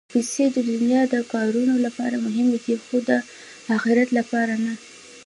[0.13, 3.09] پېسې د دنیا د کارونو لپاره مهمې دي، خو د
[3.75, 4.73] اخرت لپاره نه.